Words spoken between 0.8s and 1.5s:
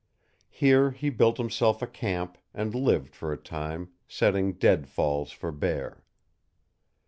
he built